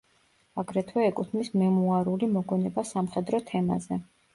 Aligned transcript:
აგრეთვე 0.63 1.03
ეკუთვნის 1.11 1.53
მემუარული 1.63 2.33
მოგონება 2.41 2.89
სამხედრო 2.97 3.47
თემაზე. 3.53 4.07